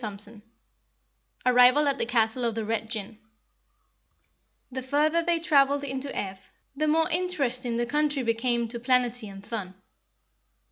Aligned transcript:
CHAPTER 0.03 0.41
12 1.41 1.41
Arrival 1.55 1.87
at 1.87 1.99
the 1.99 2.07
Castle 2.07 2.43
of 2.43 2.55
the 2.55 2.65
Red 2.65 2.89
Jinn 2.89 3.19
The 4.71 4.81
further 4.81 5.21
they 5.21 5.37
traveled 5.37 5.83
into 5.83 6.09
Ev, 6.17 6.39
the 6.75 6.87
more 6.87 7.07
interesting 7.11 7.77
the 7.77 7.85
country 7.85 8.23
became 8.23 8.67
to 8.69 8.79
Planetty 8.79 9.31
and 9.31 9.45
Thun. 9.45 9.75